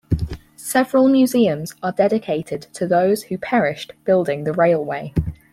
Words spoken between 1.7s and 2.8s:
are dedicated